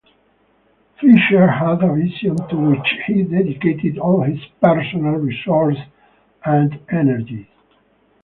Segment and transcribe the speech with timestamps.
[0.99, 5.83] Fisher had a vision to which he dedicated all his personal resources
[6.43, 7.45] and energies.